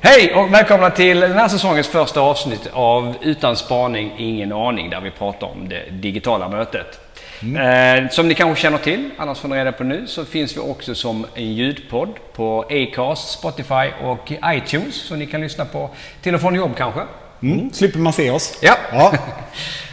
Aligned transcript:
Hej 0.00 0.34
och 0.34 0.54
välkomna 0.54 0.90
till 0.90 1.20
den 1.20 1.32
här 1.32 1.48
säsongens 1.48 1.88
första 1.88 2.20
avsnitt 2.20 2.70
av 2.72 3.16
Utan 3.22 3.56
spaning, 3.56 4.14
ingen 4.18 4.52
aning 4.52 4.90
där 4.90 5.00
vi 5.00 5.10
pratar 5.10 5.46
om 5.46 5.68
det 5.68 5.90
digitala 5.90 6.48
mötet. 6.48 7.00
Eh, 7.42 8.08
som 8.10 8.28
ni 8.28 8.34
kanske 8.34 8.62
känner 8.62 8.78
till, 8.78 9.10
annars 9.18 9.38
får 9.38 9.48
ni 9.48 9.56
reda 9.56 9.72
på 9.72 9.84
nu, 9.84 10.06
så 10.06 10.24
finns 10.24 10.56
vi 10.56 10.60
också 10.60 10.94
som 10.94 11.26
en 11.34 11.52
ljudpodd 11.54 12.08
på 12.32 12.64
Acast, 12.70 13.30
Spotify 13.30 13.90
och 14.04 14.32
iTunes. 14.44 14.94
Så 14.94 15.16
ni 15.16 15.26
kan 15.26 15.40
lyssna 15.40 15.64
på 15.64 15.90
till 16.22 16.34
och 16.34 16.40
från 16.40 16.54
jobb 16.54 16.76
kanske. 16.76 17.00
Mm. 17.42 17.72
Slipper 17.72 17.98
man 17.98 18.12
se 18.12 18.30
oss. 18.30 18.58
Ja. 18.62 18.74
ja. 18.92 19.12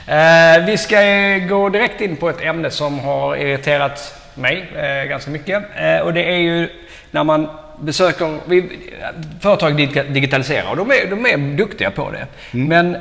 Eh, 0.08 0.66
vi 0.66 0.78
ska 0.78 0.98
gå 1.50 1.70
direkt 1.70 2.02
in 2.02 2.16
på 2.16 2.30
ett 2.30 2.42
ämne 2.42 2.72
som 2.72 3.00
har 3.00 3.36
irriterat 3.36 4.22
mig 4.34 4.72
eh, 4.76 5.10
ganska 5.10 5.32
mycket. 5.32 5.64
Eh, 5.76 6.00
och 6.00 6.14
det 6.14 6.24
är 6.24 6.38
ju 6.38 6.70
när 7.12 7.24
man 7.24 7.50
besöker... 7.80 8.40
Vi, 8.46 8.70
företag 9.40 9.78
dig- 9.78 10.10
digitaliserar 10.10 10.70
och 10.70 10.78
de 10.78 10.92
är, 10.92 11.10
de 11.10 11.26
är 11.26 11.58
duktiga 11.58 11.92
på 11.92 12.12
det. 12.12 12.28
Men 12.52 12.98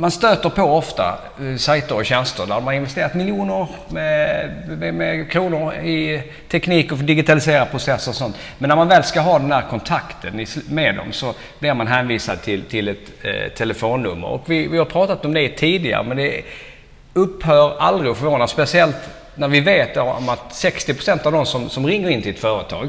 man 0.00 0.10
stöter 0.10 0.48
på 0.48 0.62
ofta 0.62 1.18
eh, 1.40 1.56
sajter 1.56 1.94
och 1.94 2.06
tjänster 2.06 2.46
där 2.46 2.54
man 2.54 2.64
har 2.64 2.72
investerat 2.72 3.14
miljoner 3.14 3.66
med, 3.88 4.50
med, 4.78 4.94
med 4.94 5.30
kronor 5.30 5.74
i 5.74 6.22
teknik 6.48 6.92
och 6.92 6.98
digitalisera 6.98 7.66
processer 7.66 8.10
och 8.10 8.14
sånt. 8.14 8.36
Men 8.58 8.68
när 8.68 8.76
man 8.76 8.88
väl 8.88 9.04
ska 9.04 9.20
ha 9.20 9.38
den 9.38 9.52
här 9.52 9.64
kontakten 9.70 10.46
med 10.68 10.96
dem 10.96 11.12
så 11.12 11.34
blir 11.58 11.74
man 11.74 11.86
hänvisad 11.86 12.42
till, 12.42 12.62
till 12.62 12.88
ett 12.88 13.12
eh, 13.22 13.52
telefonnummer. 13.56 14.28
Och 14.28 14.42
vi, 14.46 14.66
vi 14.66 14.78
har 14.78 14.84
pratat 14.84 15.24
om 15.24 15.34
det 15.34 15.48
tidigare 15.48 16.02
men 16.02 16.16
det 16.16 16.42
upphör 17.12 17.78
aldrig 17.78 18.10
att 18.10 18.18
förvåna. 18.18 18.46
Speciellt 18.46 18.96
när 19.34 19.48
vi 19.48 19.60
vet 19.60 19.96
om 19.96 20.28
att 20.28 20.50
60% 20.52 21.26
av 21.26 21.32
de 21.32 21.46
som, 21.46 21.68
som 21.68 21.86
ringer 21.86 22.08
in 22.08 22.22
till 22.22 22.34
ett 22.34 22.40
företag 22.40 22.88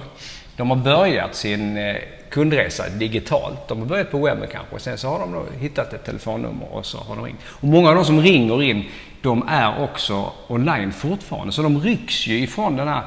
de 0.59 0.69
har 0.69 0.77
börjat 0.77 1.35
sin 1.35 1.77
eh, 1.77 1.95
kundresa 2.29 2.89
digitalt. 2.89 3.67
De 3.67 3.79
har 3.79 3.85
börjat 3.85 4.11
på 4.11 4.17
webben 4.17 4.47
kanske 4.51 4.75
och 4.75 4.81
sen 4.81 4.97
så 4.97 5.07
har 5.07 5.19
de 5.19 5.31
då 5.31 5.45
hittat 5.59 5.93
ett 5.93 6.05
telefonnummer 6.05 6.73
och 6.73 6.85
så 6.85 6.97
har 6.97 7.15
de 7.15 7.25
ringt. 7.25 7.39
Och 7.45 7.67
många 7.67 7.89
av 7.89 7.95
de 7.95 8.05
som 8.05 8.21
ringer 8.21 8.63
in 8.63 8.85
de 9.21 9.47
är 9.47 9.83
också 9.83 10.31
online 10.47 10.91
fortfarande. 10.91 11.53
Så 11.53 11.61
de 11.61 11.81
rycks 11.81 12.27
ju 12.27 12.39
ifrån 12.39 12.75
den 12.75 12.87
här 12.87 13.03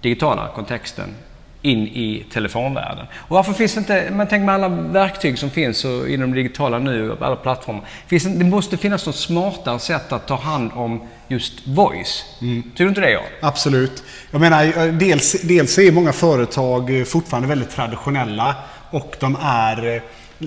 digitala 0.00 0.48
kontexten 0.54 1.14
in 1.62 1.78
i 1.78 2.26
telefonvärlden. 2.32 3.06
Och 3.16 3.36
varför 3.36 3.52
finns 3.52 3.74
det 3.74 3.78
inte, 3.78 4.10
man 4.10 4.28
tänker 4.28 4.46
med 4.46 4.54
alla 4.54 4.68
verktyg 4.68 5.38
som 5.38 5.50
finns 5.50 5.84
och 5.84 6.08
inom 6.08 6.30
det 6.30 6.36
digitala 6.36 6.78
nu 6.78 7.10
och 7.10 7.26
alla 7.26 7.36
plattformar. 7.36 7.82
Finns 8.06 8.24
det, 8.24 8.30
det 8.30 8.44
måste 8.44 8.76
finnas 8.76 9.06
något 9.06 9.16
smartare 9.16 9.78
sätt 9.78 10.12
att 10.12 10.26
ta 10.26 10.36
hand 10.36 10.70
om 10.74 11.08
just 11.28 11.66
voice. 11.66 12.24
Tycker 12.40 12.84
du 12.84 12.88
inte 12.88 13.00
det 13.00 13.10
Jan? 13.10 13.22
Absolut. 13.40 14.04
Jag 14.30 14.40
menar, 14.40 14.64
eh, 14.64 14.92
dels, 14.92 15.32
dels 15.42 15.78
är 15.78 15.92
många 15.92 16.12
företag 16.12 16.98
eh, 16.98 17.04
fortfarande 17.04 17.48
väldigt 17.48 17.70
traditionella 17.70 18.54
och 18.90 19.16
de 19.20 19.36
är 19.42 19.94
eh, 19.94 20.02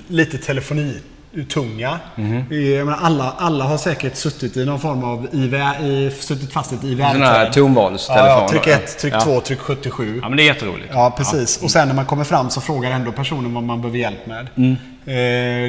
lite 0.08 0.38
telefonitunga. 0.38 1.09
Eh, 1.36 2.56
Jag 2.58 2.86
menar, 2.86 2.98
alla, 3.02 3.34
alla 3.38 3.64
har 3.64 3.78
säkert 3.78 4.16
suttit 4.16 4.56
i 4.56 4.64
någon 4.64 4.80
form 4.80 5.04
av 5.04 5.28
IVR, 5.32 5.84
i, 5.84 6.10
suttit 6.20 6.52
fast 6.52 6.72
i 6.72 6.74
ett 6.74 6.84
IVR-träd. 6.84 7.12
Sån 7.12 7.22
här 7.22 7.50
tonvalstelefon. 7.50 8.26
Ja, 8.26 8.40
ja, 8.42 8.48
tryck 8.48 8.64
då. 8.64 8.70
1, 8.70 8.98
tryck 8.98 9.14
ja. 9.14 9.20
2, 9.20 9.40
tryck 9.40 9.58
77. 9.58 10.18
Ja 10.22 10.28
men 10.28 10.36
det 10.36 10.42
är 10.42 10.44
jätteroligt. 10.44 10.90
Ja, 10.92 11.14
precis. 11.16 11.62
Och 11.62 11.70
sen 11.70 11.88
när 11.88 11.94
man 11.94 12.06
kommer 12.06 12.24
fram 12.24 12.50
så 12.50 12.60
frågar 12.60 12.90
ändå 12.90 13.12
personen 13.12 13.54
vad 13.54 13.62
man 13.62 13.80
behöver 13.80 13.98
hjälp 13.98 14.26
med. 14.26 14.48
Mm. 14.56 14.76
Eh, 15.06 15.12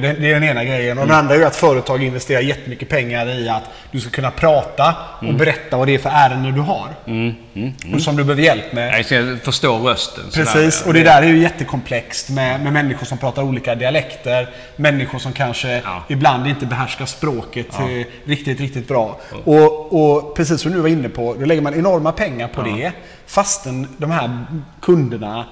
det, 0.02 0.08
är 0.08 0.34
den 0.34 0.44
ena 0.44 0.64
grejen. 0.64 0.98
Och 0.98 1.08
den 1.08 1.16
andra 1.16 1.36
är 1.36 1.42
att 1.46 1.56
företag 1.56 2.04
investerar 2.04 2.42
jättemycket 2.42 2.90
pengar 2.90 3.30
i 3.30 3.50
att 3.50 3.64
du 3.92 4.00
ska 4.00 4.10
kunna 4.10 4.32
prata 4.32 4.96
och 5.18 5.24
Mm. 5.24 5.38
berätta 5.38 5.78
vad 5.78 5.88
det 5.88 5.94
är 5.94 6.00
för 6.00 6.10
ärende 6.10 6.52
du 6.52 6.60
har. 6.62 6.88
Och 7.96 8.02
som 8.02 8.16
du 8.16 8.24
behöver 8.24 8.44
hjälp 8.44 8.74
med. 8.74 9.06
Jag 9.10 9.40
förstå 9.44 9.78
rösten. 9.78 10.24
sådär. 10.32 10.46
Precis, 10.46 10.86
och 10.86 10.94
det 10.94 11.04
där 11.04 11.22
är 11.22 11.28
ju 11.28 11.38
jättekomplext 11.38 12.30
med, 12.30 12.62
med 12.64 12.74
människor 12.74 13.06
som 13.06 13.18
pratar 13.18 13.42
olika 13.44 13.76
dialekter. 13.76 14.50
Människor 14.76 15.20
som 15.20 15.34
kanske 15.34 15.82
Ja. 15.86 16.04
ibland 16.08 16.48
inte 16.48 16.66
behärskar 16.66 17.06
språket 17.06 17.74
eh, 17.80 17.86
riktigt, 18.26 18.60
riktigt 18.60 18.88
bra. 18.88 19.20
Och, 19.44 19.94
och 20.02 20.36
precis 20.36 20.62
som 20.62 20.72
du 20.72 20.80
var 20.80 20.90
inne 20.90 21.10
på, 21.10 21.36
då 21.40 21.46
lägger 21.46 21.62
man 21.62 21.74
enorma 21.74 22.12
pengar 22.12 22.48
på 22.48 22.62
det. 22.62 22.92
Fastän 23.28 23.88
de 23.98 24.12
här 24.12 24.46
kunderna, 24.82 25.46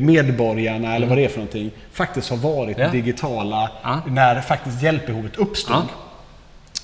medborgarna 0.00 0.96
eller 0.96 1.06
vad 1.06 1.18
det 1.18 1.24
är 1.24 1.28
för 1.28 1.38
någonting, 1.38 1.70
faktiskt 1.92 2.30
har 2.30 2.36
varit 2.36 2.78
Ja. 2.78 2.88
digitala 2.88 3.70
Ja. 3.82 4.00
när 4.06 4.40
faktiskt 4.40 4.82
hjälpbehovet 4.82 5.36
uppstod. 5.36 5.76
Ja. 5.76 5.82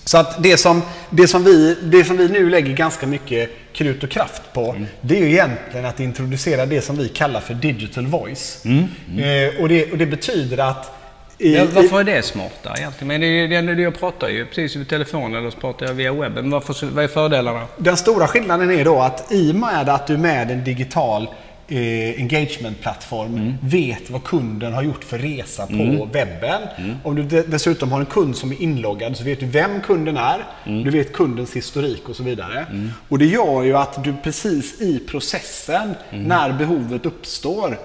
Så 0.05 0.19
att 0.19 0.43
det 0.43 0.57
som, 0.57 0.83
det, 1.11 1.29
som 1.29 1.45
vi, 1.45 1.77
det 1.83 2.05
som 2.05 2.17
vi 2.17 2.29
nu 2.29 2.51
lägger 2.51 2.73
ganska 2.77 3.07
mycket 3.07 3.51
krut 3.73 4.03
och 4.03 4.11
kraft 4.11 4.43
på, 4.53 4.71
Mm. 4.71 4.87
det 5.01 5.17
är 5.17 5.21
ju 5.21 5.31
egentligen 5.31 5.87
att 5.87 6.01
introducera 6.01 6.67
det 6.67 6.81
som 6.81 6.97
vi 6.97 7.09
kallar 7.09 7.41
för 7.41 7.55
digital 7.55 8.07
voice. 8.07 8.65
Mm. 8.65 8.85
Eh, 9.19 9.61
och, 9.63 9.69
det, 9.69 9.93
och 9.93 9.99
det 9.99 10.07
betyder 10.07 10.59
att... 10.59 10.93
I, 11.39 11.55
Ja, 11.57 11.63
i, 11.63 11.67
varför 11.67 12.01
är 12.01 12.05
det 12.05 12.23
smartare 12.23 12.75
egentligen? 12.79 13.09
Men 13.09 13.21
det 13.21 13.47
det, 13.47 13.75
det 13.75 13.83
jag 13.83 14.01
pratar 14.01 14.29
ju 14.29 14.47
precis 14.47 14.77
över 14.77 14.85
telefon 14.87 15.35
eller 15.35 15.51
så 15.51 15.59
pratar 15.59 15.87
jag 15.87 15.95
via 15.95 16.13
webben. 16.13 16.51
Varför, 16.51 16.87
vad 16.87 17.05
är 17.05 17.09
fördelarna? 17.09 17.67
den 17.77 17.97
stora 17.97 18.27
skillnaden 18.29 18.71
är 18.71 18.85
då 18.85 19.01
att 19.01 19.33
i 19.33 19.51
och 19.53 19.55
med 19.57 19.89
att 19.89 20.07
du 20.07 20.17
med 20.19 20.51
en 20.51 20.65
digital 20.65 21.29
eh, 21.69 22.21
engagement-plattform 22.21 23.55
vet 23.63 24.11
vad 24.11 24.25
kunden 24.25 24.73
har 24.73 24.83
gjort 24.83 25.05
för 25.05 25.19
resa 25.19 25.67
på 25.67 26.09
webben. 26.13 26.63
Om 27.03 27.15
du 27.15 27.23
de- 27.23 27.43
dessutom 27.43 27.93
har 27.93 28.01
en 28.01 28.07
kund 28.07 28.37
som 28.37 28.53
är 28.53 28.63
inloggad 28.63 29.17
så 29.17 29.25
vet 29.25 29.41
du 29.41 29.47
vem 29.47 29.81
kunden 29.81 30.17
är. 30.17 30.45
Du 30.65 30.91
vet 30.91 31.13
kundens 31.13 31.57
historik 31.57 32.09
och 32.09 32.17
så 32.17 32.23
vidare. 32.23 32.67
Och 33.09 33.19
det 33.19 33.27
gör 33.27 33.63
ju 33.63 33.77
att 33.77 34.05
du 34.05 34.15
precis 34.25 34.81
i 34.81 34.99
processen 34.99 35.95
när 36.11 36.53
behovet 36.53 37.07
uppstår 37.07 37.79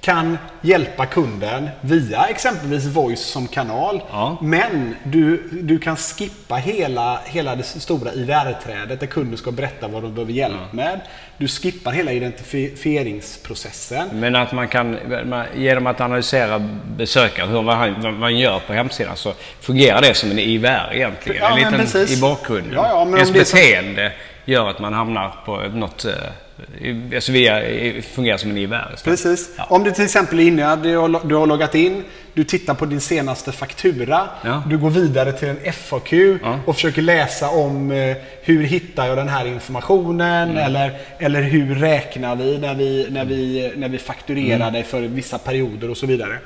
kan 0.00 0.38
hjälpa 0.60 1.06
kunden 1.06 1.68
via 1.80 2.26
exempelvis 2.26 2.84
voice 2.84 3.20
som 3.20 3.48
kanal. 3.48 4.02
Ja. 4.10 4.38
Men 4.42 4.96
du, 5.04 5.48
du 5.52 5.78
kan 5.78 5.96
skippa 5.96 6.54
hela, 6.54 7.20
hela 7.24 7.56
det 7.56 7.62
stora 7.62 8.12
IVR-trädet 8.12 9.00
där 9.00 9.06
kunden 9.06 9.38
ska 9.38 9.50
berätta 9.50 9.88
vad 9.88 10.02
de 10.02 10.14
behöver 10.14 10.32
hjälp 10.32 10.72
med. 10.72 11.00
Du 11.36 11.48
skippar 11.48 11.92
hela 11.92 12.12
identifieringsprocessen. 12.12 14.08
Men 14.12 14.36
att 14.36 14.52
man 14.52 14.68
kan, 14.68 14.98
genom 15.56 15.86
att 15.86 16.00
analysera 16.00 16.58
besökare, 16.96 17.46
hur 17.46 17.62
man, 17.62 18.02
vad 18.02 18.14
man 18.14 18.38
gör 18.38 18.58
på 18.66 18.72
hemsidan, 18.72 19.16
så 19.16 19.32
fungerar 19.60 20.00
det 20.00 20.14
som 20.14 20.30
en 20.30 20.38
IVR 20.38 20.90
egentligen. 20.92 21.42
Ja, 21.42 21.58
en 21.58 21.80
liten 21.80 22.08
i 22.08 22.20
bakgrunden. 22.20 22.72
Ja, 22.74 22.88
ja, 22.88 23.16
Ens 23.16 23.32
beteende 23.32 24.12
gör 24.44 24.70
att 24.70 24.78
man 24.78 24.92
hamnar 24.92 25.34
på 25.44 25.56
något, 25.56 26.06
alltså 27.14 27.32
via, 27.32 27.62
fungerar 28.02 28.36
som 28.36 28.50
en 28.50 28.58
IVR. 28.58 28.96
Precis. 29.04 29.50
Ja. 29.56 29.66
Om 29.70 29.84
du 29.84 29.90
till 29.90 30.04
exempel 30.04 30.38
är 30.38 30.42
inne, 30.42 30.76
du 30.76 30.96
har, 30.96 31.08
lo- 31.08 31.20
du 31.24 31.34
har 31.34 31.46
loggat 31.46 31.74
in, 31.74 32.04
du 32.34 32.44
tittar 32.44 32.74
på 32.74 32.84
din 32.86 33.00
senaste 33.00 33.52
faktura, 33.52 34.28
Ja. 34.44 34.62
du 34.70 34.78
går 34.78 34.90
vidare 34.90 35.32
till 35.32 35.48
en 35.48 35.72
FAQ 35.72 36.12
Ja. 36.12 36.58
och 36.66 36.74
försöker 36.74 37.02
läsa 37.02 37.48
om 37.50 37.90
eh, 37.90 38.16
hur 38.42 38.62
hittar 38.62 39.06
jag 39.06 39.16
den 39.16 39.28
här 39.28 39.46
informationen 39.46 40.50
Mm. 40.50 40.56
eller, 40.64 40.98
eller 41.18 41.42
hur 41.42 41.74
räknar 41.74 42.36
vi 42.36 42.58
när 42.58 42.74
vi, 42.74 43.06
när 43.10 43.24
vi, 43.24 43.72
när 43.76 43.88
vi 43.88 43.98
fakturerar 43.98 44.56
Mm. 44.60 44.72
dig 44.72 44.82
för 44.84 45.00
vissa 45.00 45.38
perioder 45.38 45.90
och 45.90 45.96
så 45.96 46.06
vidare. 46.06 46.38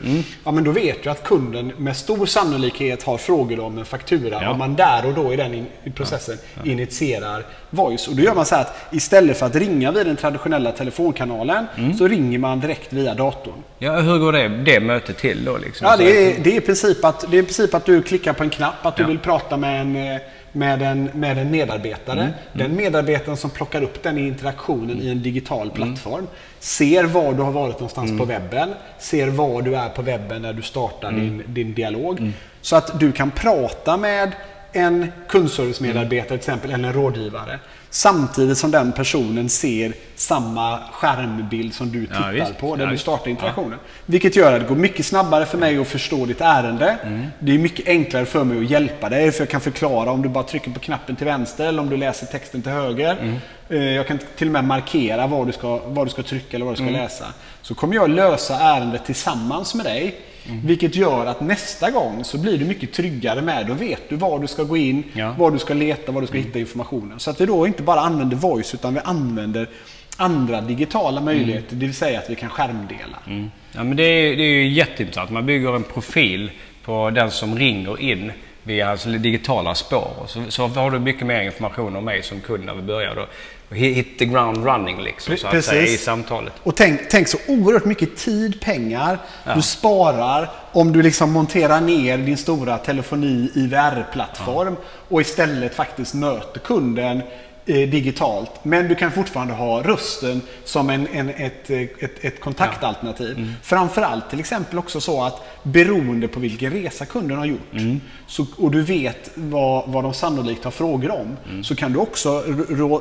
Ja, 0.45 0.51
men 0.53 0.65
då 0.65 0.71
vet 0.71 1.03
du 1.03 1.11
att 1.11 1.25
kunden 1.25 1.73
med 1.77 1.97
stor 1.97 2.27
sannolikhet 2.27 3.03
har 3.03 3.19
frågor 3.19 3.61
om 3.61 3.79
en 3.79 3.85
faktura 3.85 4.51
och 4.51 4.59
man 4.59 4.75
där 4.77 5.07
och 5.07 5.15
då 5.15 5.33
i 5.33 5.37
den 5.37 5.55
in, 5.55 5.67
i 5.85 5.91
processen 5.91 6.39
initierar 6.65 7.45
voice. 7.71 8.09
Och 8.09 8.17
då 8.17 8.23
gör 8.23 8.35
man 8.35 8.47
så 8.47 8.55
här 8.55 8.63
att 8.63 8.77
istället 8.91 9.39
för 9.39 9.47
att 9.47 9.57
ringa 9.57 9.93
via 9.93 10.02
den 10.05 10.17
traditionella 10.17 10.73
telefonkanalen 10.73 11.67
Mm. 11.79 11.95
så 11.95 12.09
ringer 12.09 12.39
man 12.39 12.61
direkt 12.61 12.93
via 12.93 13.15
datorn. 13.15 13.63
Ja, 13.79 14.01
hur 14.01 14.19
går 14.19 14.33
det, 14.33 14.49
det 14.49 14.81
mötet 14.81 15.19
till 15.19 15.45
då? 15.45 15.57
Liksom? 15.57 15.87
Ja, 15.91 15.97
det 15.97 16.05
är, 16.35 16.43
det 16.45 16.51
är, 16.53 16.57
i 16.57 16.61
princip 16.61 17.05
att, 17.05 17.25
det 17.31 17.37
är 17.39 17.43
i 17.43 17.45
princip 17.45 17.75
att 17.75 17.85
du 17.85 18.03
klickar 18.03 18.33
på 18.33 18.43
en 18.43 18.51
knapp, 18.51 18.87
att 18.87 18.97
du 18.97 19.03
Ja. 19.03 19.09
vill 19.09 19.19
prata 19.19 19.57
med 19.57 19.81
en, 19.81 19.97
eh, 19.97 20.21
med 20.53 20.83
en, 20.83 21.05
med 21.15 21.39
en 21.39 21.51
medarbetare. 21.51 22.21
Mm, 22.21 22.33
Den 22.53 22.77
medarbetaren 22.77 23.37
som 23.37 23.51
plockar 23.51 23.83
upp 23.83 24.03
den 24.03 24.19
interaktionen 24.19 25.01
i 25.03 25.09
en 25.09 25.23
digital 25.23 25.63
Mm. 25.63 25.75
plattform 25.75 26.27
ser 26.59 27.05
var 27.05 27.33
du 27.33 27.43
har 27.43 27.53
varit 27.53 27.75
någonstans 27.75 28.19
på 28.19 28.25
webben, 28.25 28.75
ser 28.99 29.29
var 29.29 29.63
du 29.63 29.75
är 29.77 29.89
på 29.89 30.03
webben 30.03 30.43
när 30.43 30.53
du 30.53 30.63
startar 30.63 31.09
Mm. 31.09 31.21
din, 31.21 31.43
din 31.47 31.75
dialog. 31.75 32.33
Så 32.61 32.77
att 32.77 33.01
du 33.01 33.13
kan 33.13 33.31
prata 33.31 33.97
med 33.97 34.33
en 34.73 35.13
kundservicemedarbetare 35.29 36.29
till 36.29 36.37
exempel, 36.37 36.71
eller 36.71 36.89
en 36.89 36.95
rådgivare. 36.95 37.59
Samtidigt 37.91 38.59
som 38.59 38.71
den 38.71 38.93
personen 38.93 39.49
ser 39.49 39.93
samma 40.17 40.79
skärmbild 40.93 41.75
som 41.75 41.93
du 41.93 42.07
tittar 42.07 42.33
visst. 42.33 42.59
på, 42.59 42.77
där 42.77 42.85
Ja, 42.85 42.91
du 42.91 42.99
startar 42.99 43.31
interaktionen. 43.31 43.79
Vilket 44.07 44.37
gör 44.37 44.53
att 44.53 44.61
det 44.61 44.69
går 44.69 44.77
mycket 44.77 45.07
snabbare 45.07 45.47
för 45.47 45.59
mig 45.59 45.79
att 45.79 45.89
förstå 45.89 46.27
ditt 46.27 46.41
ärende. 46.41 46.97
Det 47.39 47.55
är 47.55 47.59
mycket 47.59 47.89
enklare 47.89 48.25
för 48.27 48.45
mig 48.45 48.59
att 48.59 48.71
hjälpa 48.71 49.09
dig, 49.09 49.33
för 49.33 49.41
jag 49.41 49.49
kan 49.49 49.61
förklara 49.61 50.11
om 50.11 50.23
du 50.23 50.29
bara 50.29 50.45
trycker 50.45 50.71
på 50.71 50.81
knappen 50.81 51.17
till 51.17 51.27
vänster 51.27 51.67
eller 51.67 51.83
om 51.83 51.91
du 51.91 51.97
läser 51.97 52.27
texten 52.27 52.63
till 52.63 52.73
höger. 52.73 53.41
Eh, 53.69 53.79
Jag 53.79 54.07
kan 54.07 54.19
till 54.37 54.49
och 54.49 54.53
med 54.53 54.65
markera 54.65 55.27
vad 55.27 55.47
du 55.47 55.53
ska, 55.53 55.81
vad 55.87 56.07
du 56.07 56.11
ska 56.11 56.23
trycka 56.23 56.57
eller 56.57 56.67
vad 56.67 56.75
du 56.75 56.77
ska 56.77 56.91
läsa. 56.91 57.25
Så 57.63 57.75
kommer 57.75 57.95
jag 57.95 58.11
lösa 58.11 58.55
ärendet 58.61 59.05
tillsammans 59.05 59.75
med 59.75 59.87
dig. 59.87 60.21
Vilket 60.65 60.97
gör 60.97 61.27
att 61.27 61.41
nästa 61.41 61.91
gång 61.91 62.25
så 62.25 62.39
blir 62.39 62.59
du 62.59 62.65
mycket 62.65 62.93
tryggare 62.93 63.43
med. 63.43 63.67
Då 63.67 63.75
vet 63.75 64.09
du 64.09 64.17
var 64.17 64.39
du 64.39 64.47
ska 64.47 64.63
gå 64.63 64.77
in, 64.77 65.03
Ja. 65.13 65.35
var 65.39 65.51
du 65.51 65.59
ska 65.59 65.75
leta, 65.75 66.13
var 66.13 66.21
du 66.21 66.27
ska 66.27 66.39
hitta 66.39 66.59
informationen. 66.59 67.21
Så 67.21 67.31
att 67.31 67.41
vi 67.41 67.47
då 67.47 67.67
inte 67.67 67.83
bara 67.83 68.01
använder 68.01 68.37
voice 68.37 68.75
utan 68.75 68.95
vi 68.95 69.01
använder 69.05 69.69
andra 70.17 70.61
digitala 70.61 71.21
möjligheter, 71.21 71.77
det 71.77 71.87
vill 71.87 71.95
säga 71.95 72.19
att 72.19 72.31
vi 72.31 72.35
kan 72.35 72.49
skärmdela. 72.51 73.19
Mm. 73.27 73.51
Ja, 73.73 73.85
men 73.85 73.97
det, 73.97 74.03
är, 74.03 74.37
det 74.37 74.43
är 74.43 74.55
ju 74.55 74.69
jätteintressant. 74.69 75.31
Man 75.31 75.47
bygger 75.47 75.77
en 75.77 75.83
profil 75.83 76.51
på 76.85 77.11
den 77.11 77.31
som 77.31 77.59
ringer 77.59 78.01
in 78.01 78.33
via 78.63 78.87
hans 78.87 79.05
digitala 79.05 79.75
spår. 79.75 80.11
Så, 80.27 80.43
så 80.49 80.67
har 80.67 80.91
du 80.91 80.99
mycket 80.99 81.27
mer 81.27 81.43
information 81.43 81.97
om 81.97 82.05
mig 82.05 82.23
som 82.23 82.41
kund 82.41 82.65
när 82.65 82.75
vi 82.75 82.83
börjar. 82.83 83.15
Då. 83.15 83.27
Hit 83.75 84.19
the 84.19 84.25
ground 84.25 84.65
running 84.67 85.03
liksom, 85.03 85.37
så 85.37 85.47
att 85.47 85.65
säga, 85.65 85.83
i 85.83 85.97
samtalet. 85.97 86.53
Och 86.63 86.77
tänk, 86.77 87.01
tänk 87.11 87.29
så 87.29 87.39
oerhört 87.49 87.85
mycket 87.85 88.17
tid, 88.17 88.61
pengar 88.61 89.19
ja. 89.45 89.55
du 89.55 89.63
sparar 89.63 90.51
om 90.73 90.93
du 90.93 91.03
liksom 91.03 91.33
monterar 91.33 91.81
ner 91.81 92.19
din 92.19 92.37
stora 92.37 92.79
telefoni 92.79 93.51
IVR-plattform 93.55 94.77
ja. 94.81 94.87
och 95.09 95.21
istället 95.21 95.75
faktiskt 95.75 96.15
möter 96.15 96.61
kunden 96.61 97.23
digitalt. 97.65 98.51
Men 98.63 98.89
du 98.89 98.95
kan 98.95 99.13
fortfarande 99.13 99.55
ha 99.55 99.83
rösten 99.83 100.43
som 100.65 100.91
en, 100.91 101.09
en 101.13 101.29
ett, 101.29 101.71
ett, 101.71 102.25
ett 102.25 102.41
kontaktalternativ. 102.41 103.35
Ja. 103.37 103.43
Mm. 103.43 103.55
Framförallt 103.63 104.31
till 104.31 104.41
exempel 104.41 104.79
också 104.79 105.01
så 105.01 105.25
att 105.25 105.43
beroende 105.63 106.29
på 106.29 106.41
vilken 106.41 106.73
resa 106.73 107.07
kunden 107.07 107.39
har 107.39 107.47
gjort 107.47 107.73
mm. 107.73 108.01
så, 108.27 108.47
och 108.57 108.71
du 108.71 108.83
vet 108.83 109.31
vad, 109.35 109.89
vad 109.89 110.05
de 110.05 110.15
sannolikt 110.15 110.65
har 110.65 110.71
frågor 110.71 111.11
om 111.11 111.37
mm. 111.51 111.65
så 111.65 111.77
kan 111.77 111.93
du 111.93 111.99
också 111.99 112.45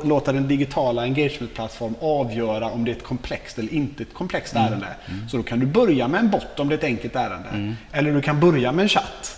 låta 0.04 0.32
den 0.32 0.48
digitala 0.48 1.02
engagementplattform 1.02 1.94
avgöra 2.00 2.66
om 2.66 2.84
det 2.84 2.90
är 2.90 2.96
ett 2.96 3.04
komplext 3.04 3.58
eller 3.58 3.74
inte 3.74 4.02
ett 4.02 4.14
komplext 4.14 4.54
mm. 4.54 4.66
ärende. 4.66 4.86
Mm. 5.06 5.28
Så 5.28 5.36
då 5.36 5.42
kan 5.42 5.60
du 5.60 5.66
börja 5.66 6.08
med 6.08 6.20
en 6.20 6.30
bot 6.30 6.60
om 6.60 6.68
det 6.68 6.74
är 6.74 6.78
ett 6.78 6.84
enkelt 6.84 7.16
ärende. 7.16 7.48
Mm. 7.48 7.74
Eller 7.92 8.12
du 8.12 8.22
kan 8.22 8.40
börja 8.40 8.72
med 8.72 8.82
en 8.82 8.88
chatt. 8.88 9.36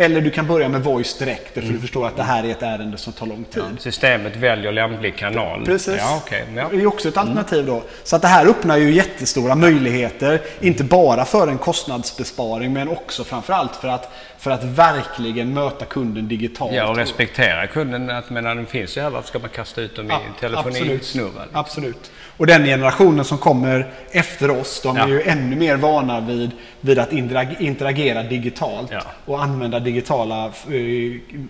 Eller 0.00 0.20
du 0.20 0.30
kan 0.30 0.46
börja 0.46 0.68
med 0.68 0.84
voice 0.84 1.18
direkt 1.18 1.54
för 1.54 1.60
mm. 1.60 1.72
du 1.72 1.80
förstår 1.80 2.06
att 2.06 2.16
det 2.16 2.22
här 2.22 2.44
är 2.44 2.50
ett 2.50 2.62
ärende 2.62 2.96
som 2.96 3.12
tar 3.12 3.26
lång 3.26 3.44
tid. 3.44 3.62
Ja, 3.70 3.76
systemet 3.78 4.36
väljer 4.36 4.72
lämplig 4.72 5.16
kanal. 5.16 5.64
Precis. 5.64 5.96
Ja, 5.98 6.16
okay. 6.16 6.42
ja. 6.56 6.68
Det 6.70 6.76
är 6.76 6.86
också 6.86 7.08
ett 7.08 7.16
alternativ 7.16 7.66
då. 7.66 7.82
Så 8.04 8.16
att 8.16 8.22
det 8.22 8.28
här 8.28 8.46
öppnar 8.46 8.76
ju 8.76 8.90
jättestora 8.90 9.54
möjligheter. 9.54 10.40
Inte 10.60 10.84
bara 10.84 11.24
för 11.24 11.48
en 11.48 11.58
kostnadsbesparing 11.58 12.72
men 12.72 12.88
också 12.88 13.24
framförallt 13.24 13.76
för 13.76 13.88
att, 13.88 14.12
för 14.38 14.50
att 14.50 14.64
verkligen 14.64 15.54
möta 15.54 15.84
kunden 15.84 16.28
digitalt. 16.28 16.74
Ja, 16.74 16.88
och 16.88 16.96
respektera 16.96 17.66
kunden. 17.66 18.10
Att, 18.10 18.30
men 18.30 18.44
den 18.44 18.66
finns 18.66 18.96
ju 18.96 19.00
här, 19.00 19.10
varför 19.10 19.28
ska 19.28 19.38
man 19.38 19.50
kasta 19.50 19.80
ut 19.80 19.96
dem 19.96 20.06
i 20.06 20.08
ja, 20.10 20.20
telefonisnurran? 20.40 21.32
Liksom? 21.32 21.44
Absolut. 21.52 22.10
Och 22.38 22.46
den 22.46 22.64
generationen 22.64 23.24
som 23.24 23.38
kommer 23.38 23.90
efter 24.10 24.50
oss, 24.50 24.80
de 24.82 24.96
är 24.96 25.00
ja. 25.00 25.08
ju 25.08 25.22
ännu 25.22 25.56
mer 25.56 25.76
vana 25.76 26.20
vid, 26.20 26.50
vid 26.80 26.98
att 26.98 27.12
interagera 27.60 28.22
digitalt 28.22 28.88
ja. 28.92 29.02
och 29.24 29.42
använda 29.42 29.80
digitala 29.80 30.44
eh, 30.46 30.52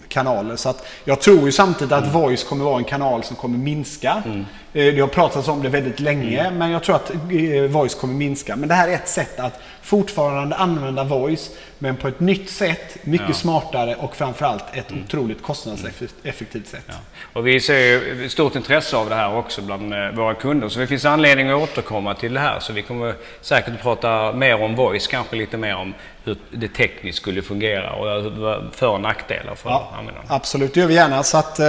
kanaler. 0.09 0.57
Så 0.57 0.69
att 0.69 0.87
jag 1.05 1.21
tror 1.21 1.45
ju 1.45 1.53
samtidigt 1.53 1.93
att 1.93 2.03
mm. 2.03 2.21
voice 2.21 2.45
kommer 2.45 2.65
vara 2.65 2.79
en 2.79 2.85
kanal 2.85 3.23
som 3.23 3.37
kommer 3.37 3.59
minska. 3.59 4.23
Mm. 4.27 4.47
Eh, 4.73 4.95
det 4.95 5.01
har 5.01 5.09
pratats 5.09 5.49
om 5.49 5.63
det 5.63 5.69
väldigt 5.69 6.01
länge, 6.01 6.41
mm. 6.41 6.59
men 6.59 6.71
jag 6.71 6.83
tror 6.83 6.97
att 6.97 7.11
eh, 7.11 7.63
voice 7.69 7.95
kommer 7.95 8.15
minska. 8.15 8.57
Men 8.57 8.69
det 8.69 8.75
här 8.75 8.89
är 8.89 8.93
ett 8.93 9.09
sätt 9.09 9.41
att 9.41 9.61
fortfarande 9.89 10.57
använda 10.57 11.05
voice, 11.05 11.51
men 11.79 11.97
på 11.97 12.09
ett 12.09 12.21
nytt 12.21 12.51
sätt, 12.51 12.97
mycket 13.03 13.29
ja. 13.29 13.35
smartare 13.35 13.95
och 13.95 14.17
framförallt 14.17 14.65
ett 14.73 14.91
mm. 14.91 15.05
otroligt 15.05 15.43
kostnadseffektivt 15.43 16.67
sätt. 16.67 16.85
Ja. 16.87 16.95
Och 17.33 17.47
vi 17.47 17.61
ser 17.61 17.79
ju 17.79 18.29
stort 18.29 18.55
intresse 18.55 18.97
av 18.97 19.09
det 19.09 19.15
här 19.15 19.37
också 19.37 19.63
bland 19.63 19.95
eh, 19.95 20.11
våra 20.11 20.35
kunder, 20.35 20.69
så 20.69 20.79
det 20.81 20.87
finns 20.87 21.05
anledning 21.05 21.49
att 21.49 21.63
återkomma 21.63 22.15
till 22.15 22.35
det 22.35 22.41
här. 22.41 22.61
Så 22.61 22.73
vi 22.73 22.83
kommer 22.83 23.15
säkert 23.41 23.75
att 23.75 23.83
prata 23.83 24.33
mer 24.33 24.63
om 24.63 24.77
voice, 24.77 25.07
kanske 25.07 25.37
lite 25.37 25.57
mer 25.57 25.77
om 25.77 25.95
hur 26.25 26.37
det 26.51 26.69
tekniskt 26.69 27.19
skulle 27.19 27.43
fungera 27.43 27.93
och 27.93 28.33
för 28.75 28.89
och 28.89 29.01
nackdelar 29.01 29.55
för 29.55 29.71
ja. 29.71 29.93
Absolut, 30.29 30.75
det 30.75 30.81
gör 30.81 30.87
vi 30.87 30.95
gärna. 30.95 31.23
Så 31.23 31.39
att, 31.39 31.61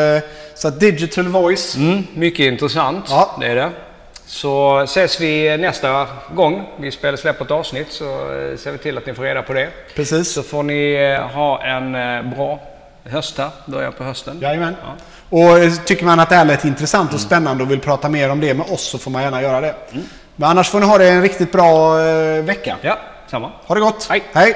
så 0.56 0.68
att 0.68 0.80
digital 0.80 1.28
voice. 1.28 1.76
Mm, 1.76 2.04
mycket 2.14 2.40
intressant, 2.40 2.89
ja. 3.10 3.36
det 3.40 3.48
är 3.48 3.56
det. 3.56 3.72
Så 4.30 4.80
ses 4.80 5.22
vi 5.22 5.58
nästa 5.58 6.08
gång 6.34 6.70
vi 6.78 6.92
spelar, 6.92 7.18
släpper 7.18 7.46
ett 7.46 7.52
avsnitt 7.52 7.92
så 7.92 8.06
eh, 8.06 8.58
ser 8.58 8.72
vi 8.72 8.78
till 8.78 8.98
att 8.98 9.06
ni 9.06 9.14
får 9.14 9.24
reda 9.24 9.42
på 9.42 9.54
det. 9.54 9.70
Precis. 9.96 10.32
Så 10.32 10.44
får 10.44 10.64
ni 10.64 10.94
eh, 10.94 11.28
ha 11.28 11.64
en 11.64 11.96
eh, 11.96 12.36
bra 12.36 12.60
höst 13.04 13.38
här, 13.38 13.50
början 13.66 13.94
på 13.94 14.04
hösten. 14.04 14.40
Jajamän. 14.42 14.76
Ja. 14.82 14.96
Och 15.30 15.86
tycker 15.86 16.06
man 16.06 16.20
att 16.20 16.30
det 16.30 16.36
här 16.36 16.46
lät 16.46 16.66
intressant 16.66 17.14
och 17.14 17.20
spännande 17.20 17.64
och 17.64 17.72
vill 17.72 17.80
prata 17.80 18.10
mer 18.10 18.30
om 18.30 18.40
det 18.40 18.54
med 18.54 18.66
oss 18.70 18.90
så 18.90 18.98
får 18.98 19.12
man 19.12 19.22
gärna 19.22 19.42
göra 19.42 19.62
det. 19.62 19.76
Mm. 19.92 20.04
Men 20.36 20.50
annars 20.50 20.70
får 20.70 20.80
ni 20.80 20.86
ha 20.86 20.98
det 20.98 21.10
en 21.10 21.22
riktigt 21.22 21.52
bra 21.52 21.94
vecka. 22.42 22.78
Ja, 22.82 22.98
samma. 23.28 23.52
Ha 23.66 23.76
det 23.76 23.82
gott. 23.82 24.08
Hej. 24.10 24.24
Hej. 24.34 24.56